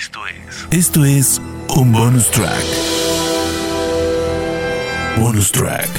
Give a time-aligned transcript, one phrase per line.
[0.00, 0.66] Esto es.
[0.70, 1.42] Esto es
[1.76, 2.64] un bonus track.
[5.18, 5.90] Bonus track.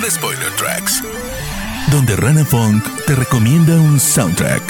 [0.00, 1.02] The Spoiler Tracks.
[1.90, 4.62] Donde Rana Funk te recomienda un soundtrack.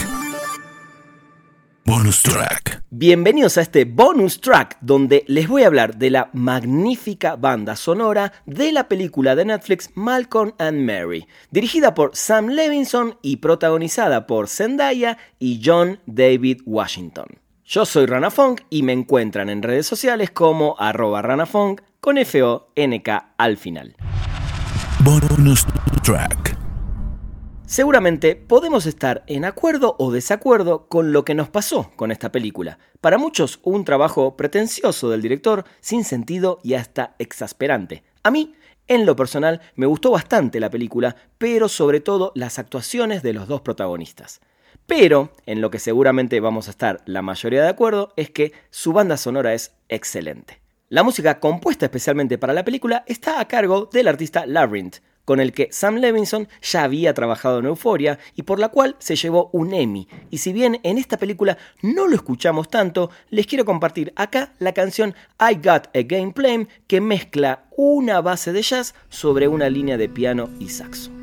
[1.84, 2.82] Bonus track.
[2.88, 8.32] Bienvenidos a este bonus track donde les voy a hablar de la magnífica banda sonora
[8.46, 14.48] de la película de Netflix Malcolm and Mary, dirigida por Sam Levinson y protagonizada por
[14.48, 17.41] Zendaya y John David Washington.
[17.64, 23.34] Yo soy Rana Funk y me encuentran en redes sociales como arroba ranafunk con F-O-N-K
[23.38, 23.94] al final.
[25.04, 25.64] Bonus
[26.02, 26.58] track.
[27.64, 32.78] Seguramente podemos estar en acuerdo o desacuerdo con lo que nos pasó con esta película.
[33.00, 38.02] Para muchos un trabajo pretencioso del director, sin sentido y hasta exasperante.
[38.24, 38.54] A mí,
[38.88, 43.46] en lo personal, me gustó bastante la película, pero sobre todo las actuaciones de los
[43.46, 44.40] dos protagonistas.
[44.86, 48.92] Pero, en lo que seguramente vamos a estar la mayoría de acuerdo, es que su
[48.92, 50.60] banda sonora es excelente.
[50.88, 55.52] La música compuesta especialmente para la película está a cargo del artista Labyrinth, con el
[55.52, 59.72] que Sam Levinson ya había trabajado en Euphoria y por la cual se llevó un
[59.72, 60.08] Emmy.
[60.30, 64.72] Y si bien en esta película no lo escuchamos tanto, les quiero compartir acá la
[64.72, 69.96] canción I Got a Game Plan que mezcla una base de jazz sobre una línea
[69.96, 71.21] de piano y saxo.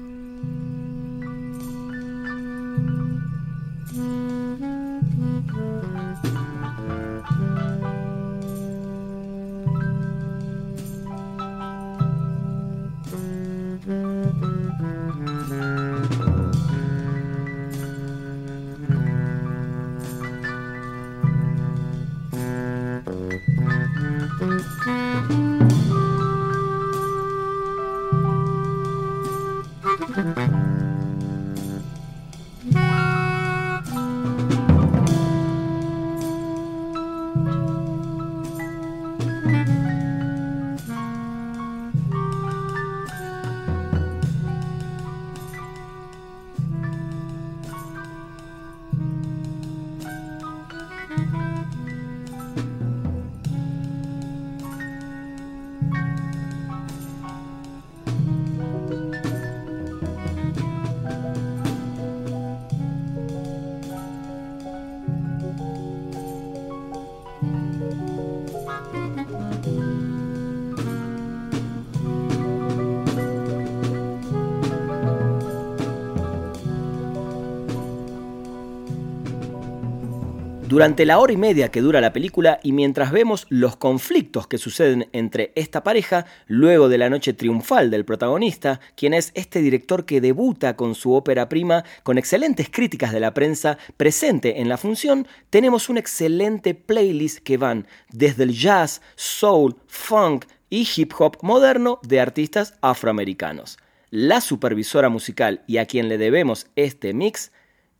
[80.69, 84.59] Durante la hora y media que dura la película y mientras vemos los conflictos que
[84.59, 90.06] suceden entre esta pareja, luego de la noche triunfal del protagonista, quien es este director
[90.06, 94.78] que debuta con su ópera prima, con excelentes críticas de la prensa presente en la
[94.78, 101.38] función, tenemos un excelente playlist que van desde el jazz, soul, funk y hip hop
[101.41, 103.79] moderno de artistas afroamericanos.
[104.12, 107.52] La supervisora musical y a quien le debemos este mix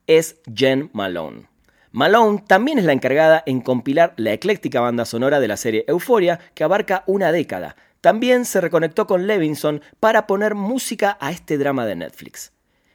[0.06, 1.49] es Jen Malone.
[1.92, 6.40] Malone también es la encargada en compilar la ecléctica banda sonora de la serie Euphoria,
[6.54, 7.76] que abarca una década.
[8.00, 12.52] También se reconectó con Levinson para poner música a este drama de Netflix.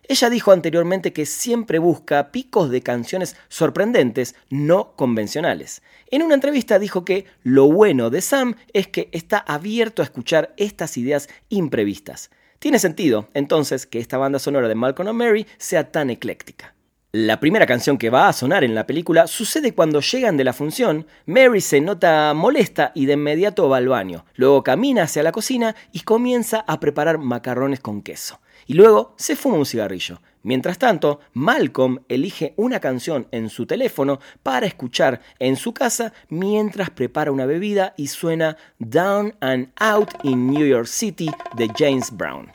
[0.06, 5.82] Ella dijo anteriormente que siempre busca picos de canciones sorprendentes, no convencionales.
[6.10, 10.54] En una entrevista dijo que lo bueno de Sam es que está abierto a escuchar
[10.56, 12.30] estas ideas imprevistas.
[12.60, 16.73] Tiene sentido, entonces, que esta banda sonora de Malcolm and Mary sea tan ecléctica.
[17.16, 20.52] La primera canción que va a sonar en la película sucede cuando llegan de la
[20.52, 25.30] función, Mary se nota molesta y de inmediato va al baño, luego camina hacia la
[25.30, 30.20] cocina y comienza a preparar macarrones con queso, y luego se fuma un cigarrillo.
[30.42, 36.90] Mientras tanto, Malcolm elige una canción en su teléfono para escuchar en su casa mientras
[36.90, 42.50] prepara una bebida y suena Down and Out in New York City de James Brown.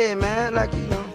[0.00, 1.09] Hey man, like you know.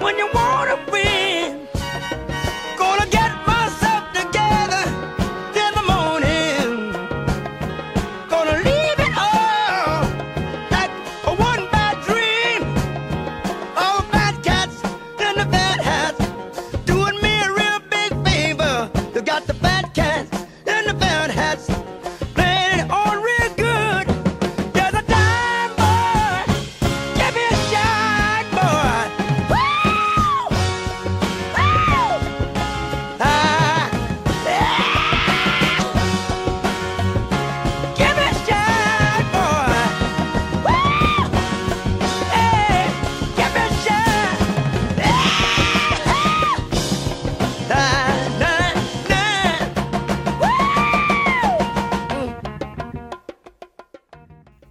[0.00, 1.07] when you wanna be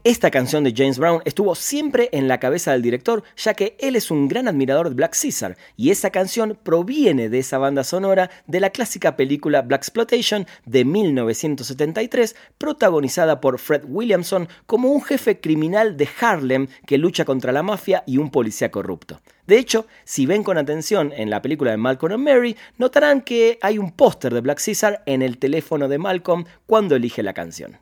[0.08, 3.98] Esta canción de James Brown estuvo siempre en la cabeza del director, ya que él
[3.98, 8.32] es un gran admirador de Black Caesar, y esa canción proviene de esa banda sonora
[8.46, 15.42] de la clásica película Black Exploitation de 1973, protagonizada por Fred Williamson como un jefe
[15.42, 19.20] criminal de Harlem que lucha contra la mafia y un policía corrupto.
[19.46, 23.60] De hecho, si ven con atención en la película de Malcolm and Mary, notarán que
[23.62, 27.78] hay un póster de Black Caesar en el teléfono de Malcolm cuando elige la canción.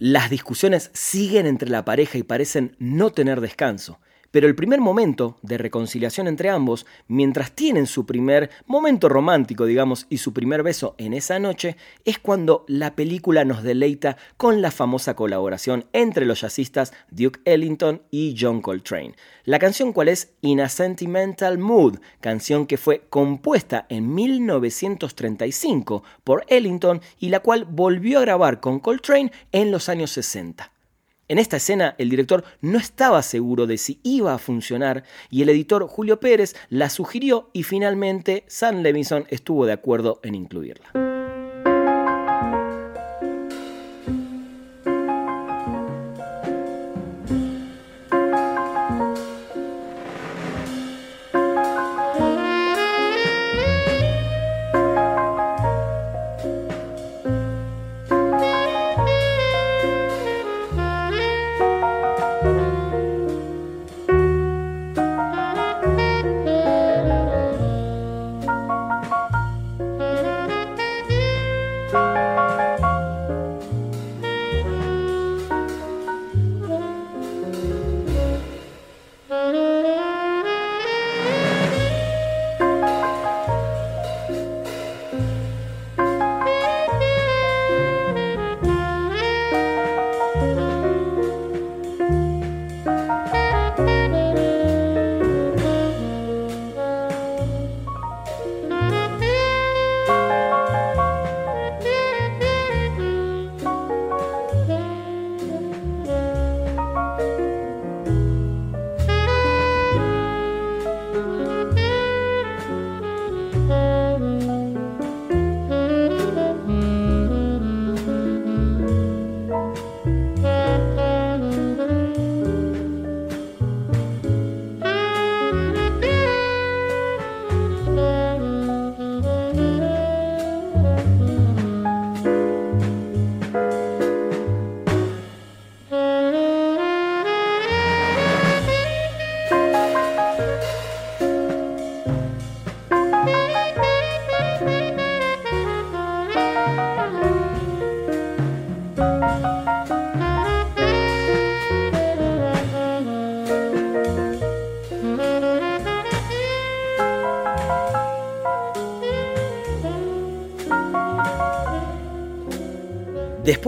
[0.00, 3.98] Las discusiones siguen entre la pareja y parecen no tener descanso.
[4.30, 10.06] Pero el primer momento de reconciliación entre ambos, mientras tienen su primer momento romántico, digamos,
[10.10, 14.70] y su primer beso en esa noche, es cuando la película nos deleita con la
[14.70, 19.14] famosa colaboración entre los jazzistas Duke Ellington y John Coltrane.
[19.44, 26.44] La canción cual es In a Sentimental Mood, canción que fue compuesta en 1935 por
[26.48, 30.70] Ellington y la cual volvió a grabar con Coltrane en los años 60.
[31.28, 35.50] En esta escena el director no estaba seguro de si iba a funcionar y el
[35.50, 41.07] editor Julio Pérez la sugirió y finalmente Sam Levinson estuvo de acuerdo en incluirla.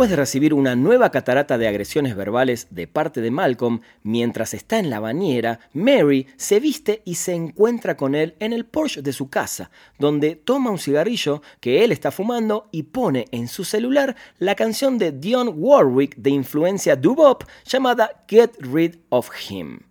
[0.01, 4.79] Después de recibir una nueva catarata de agresiones verbales de parte de Malcolm, mientras está
[4.79, 9.13] en la bañera, Mary se viste y se encuentra con él en el Porsche de
[9.13, 14.17] su casa, donde toma un cigarrillo que él está fumando y pone en su celular
[14.39, 19.90] la canción de Dionne Warwick de influencia doo-wop llamada Get Rid of Him.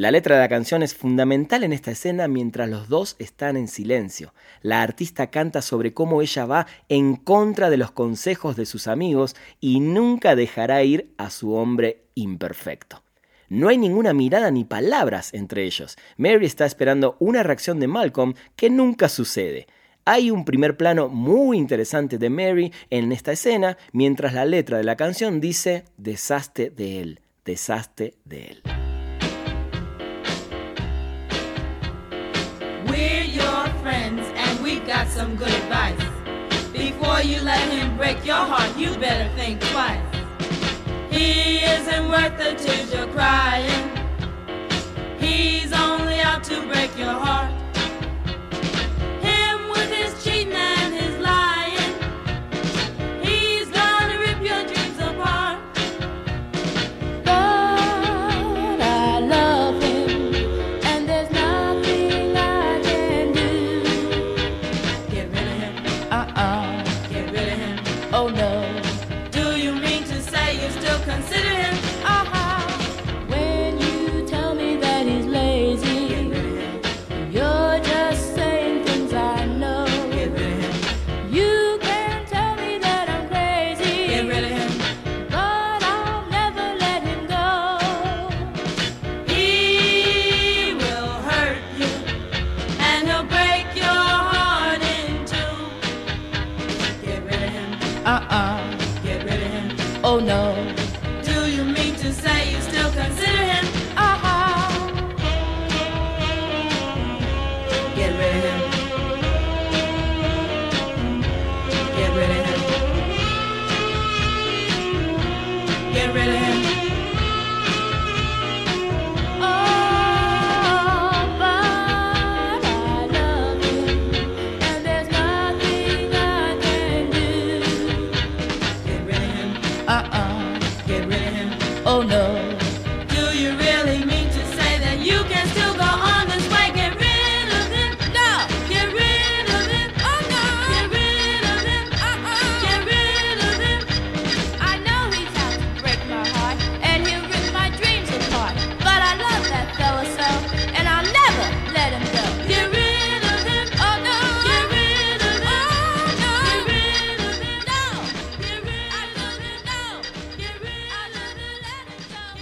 [0.00, 3.68] La letra de la canción es fundamental en esta escena mientras los dos están en
[3.68, 4.32] silencio.
[4.62, 9.36] La artista canta sobre cómo ella va en contra de los consejos de sus amigos
[9.60, 13.02] y nunca dejará ir a su hombre imperfecto.
[13.50, 15.98] No hay ninguna mirada ni palabras entre ellos.
[16.16, 19.66] Mary está esperando una reacción de Malcolm que nunca sucede.
[20.06, 24.84] Hay un primer plano muy interesante de Mary en esta escena, mientras la letra de
[24.84, 28.62] la canción dice, desaste de él, desaste de él.
[35.10, 35.98] Some good advice.
[36.72, 40.00] Before you let him break your heart, you better think twice.
[41.10, 43.90] He isn't worth the tears you're crying.
[45.18, 47.59] He's only out to break your heart.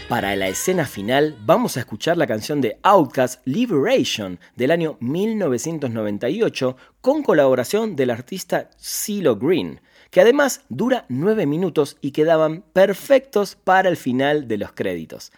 [0.09, 6.77] Para la escena final vamos a escuchar la canción de Outkast Liberation del año 1998
[7.03, 13.91] con colaboración del artista CeeLo Green, que además dura 9 minutos y quedaban perfectos para
[13.91, 15.31] el final de los créditos.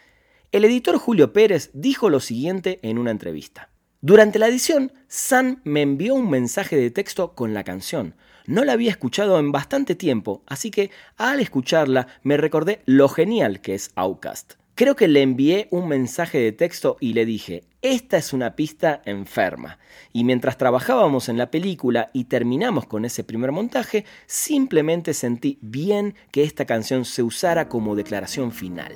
[0.53, 3.71] El editor Julio Pérez dijo lo siguiente en una entrevista.
[4.03, 8.15] Durante la edición, Sam me envió un mensaje de texto con la canción.
[8.47, 13.61] No la había escuchado en bastante tiempo, así que al escucharla me recordé lo genial
[13.61, 14.60] que es Outcast.
[14.81, 19.03] Creo que le envié un mensaje de texto y le dije, esta es una pista
[19.05, 19.79] enferma.
[20.15, 26.15] Y mientras trabajábamos en la película y terminamos con ese primer montaje, simplemente sentí bien
[26.31, 28.95] que esta canción se usara como declaración final.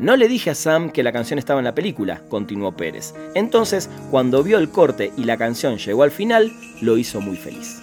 [0.00, 3.14] No le dije a Sam que la canción estaba en la película, continuó Pérez.
[3.36, 7.80] Entonces, cuando vio el corte y la canción llegó al final, lo hizo muy feliz.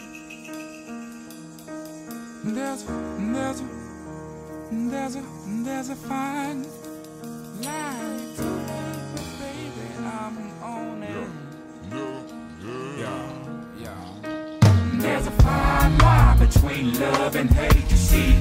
[14.99, 17.89] There's a fine line between love and hate.
[17.89, 18.35] You see,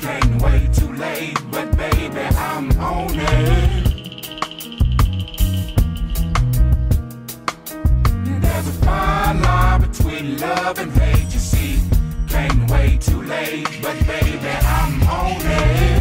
[0.00, 2.70] can't wait too late, but baby, I'm.
[8.40, 11.32] There's a fine line between love and hate.
[11.32, 11.80] You see,
[13.00, 15.91] too late, but baby, I'm on it.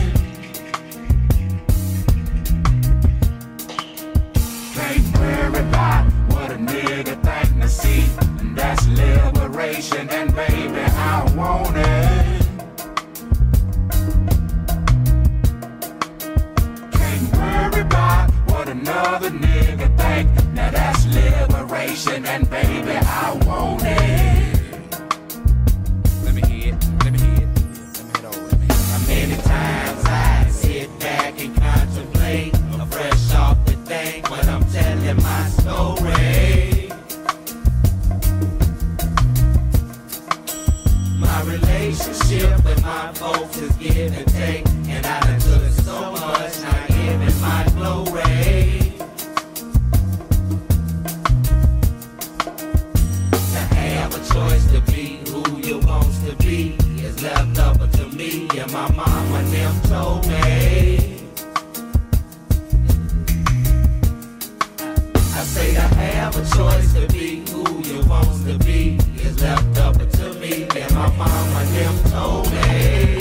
[65.52, 68.98] say I have a choice to be who you want to be.
[69.16, 73.21] It's left up to me, and my mama never told me.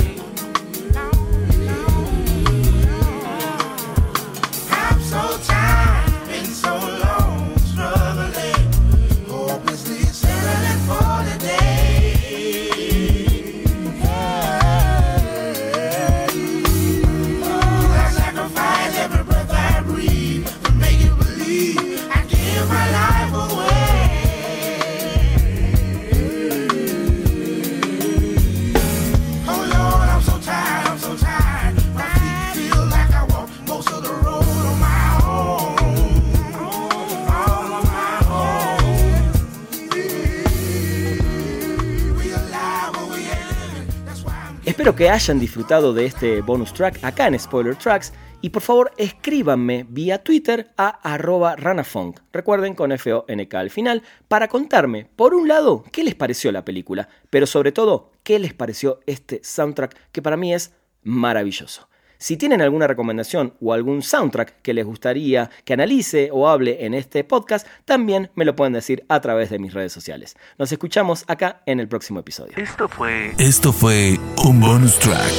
[44.81, 48.93] Espero que hayan disfrutado de este bonus track acá en Spoiler Tracks y por favor
[48.97, 55.49] escríbanme vía Twitter a arroba ranafunk, recuerden con F-O-N-K al final, para contarme, por un
[55.49, 60.23] lado, qué les pareció la película, pero sobre todo, qué les pareció este soundtrack que
[60.23, 60.73] para mí es
[61.03, 61.90] maravilloso.
[62.21, 66.93] Si tienen alguna recomendación o algún soundtrack que les gustaría que analice o hable en
[66.93, 70.37] este podcast, también me lo pueden decir a través de mis redes sociales.
[70.59, 72.53] Nos escuchamos acá en el próximo episodio.
[72.59, 73.33] Esto fue.
[73.39, 75.33] Esto fue un bonus track.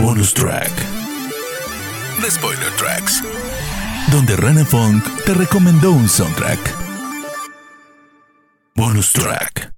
[0.00, 0.72] Bonus track.
[2.20, 3.22] The Spoiler Tracks.
[4.10, 6.58] Donde Rana Funk te recomendó un soundtrack.
[8.74, 9.73] Bonus track.